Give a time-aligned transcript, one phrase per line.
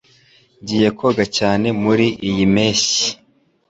[0.61, 3.07] Ngiye koga cyane muriyi mpeshyi.